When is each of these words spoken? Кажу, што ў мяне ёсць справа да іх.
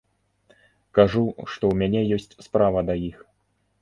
Кажу, 0.99 1.21
што 1.51 1.63
ў 1.71 1.75
мяне 1.81 2.01
ёсць 2.17 2.37
справа 2.47 2.79
да 2.89 2.95
іх. 3.11 3.17